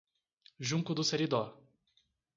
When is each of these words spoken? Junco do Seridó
Junco 0.57 0.95
do 0.95 1.03
Seridó 1.03 1.43